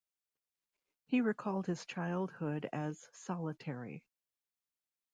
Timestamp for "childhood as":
1.85-3.07